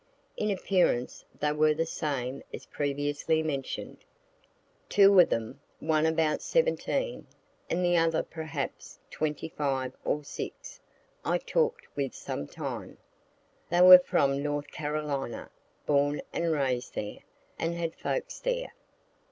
In 0.35 0.49
appearance 0.49 1.25
they 1.41 1.51
were 1.51 1.75
the 1.75 1.85
same 1.85 2.41
as 2.51 2.65
previously 2.65 3.43
mention'd. 3.43 4.03
Two 4.89 5.19
of 5.19 5.29
them, 5.29 5.59
one 5.79 6.07
about 6.07 6.41
17, 6.41 7.27
and 7.69 7.85
the 7.85 7.97
other 7.97 8.23
perhaps 8.23 8.97
25 9.11 9.93
or 10.03 10.23
'6, 10.23 10.79
I 11.23 11.37
talk'd 11.37 11.85
with 11.95 12.15
some 12.15 12.47
time. 12.47 12.97
They 13.69 13.81
were 13.81 13.99
from 13.99 14.41
North 14.41 14.71
Carolina, 14.71 15.51
born 15.85 16.23
and 16.33 16.51
rais'd 16.51 16.95
there, 16.95 17.19
and 17.59 17.75
had 17.75 17.93
folks 17.95 18.39
there. 18.39 18.73